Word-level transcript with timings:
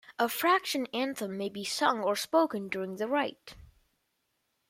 A 0.17 0.27
Fraction 0.27 0.87
Anthem 0.95 1.37
may 1.37 1.47
be 1.47 1.63
sung 1.63 1.99
or 2.01 2.15
spoken 2.15 2.69
during 2.69 2.95
the 2.95 3.07
rite. 3.07 3.53